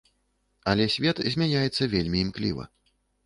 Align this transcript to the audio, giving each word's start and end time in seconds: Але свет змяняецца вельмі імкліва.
Але 0.71 0.87
свет 0.93 1.21
змяняецца 1.35 1.83
вельмі 1.93 2.17
імкліва. 2.25 2.67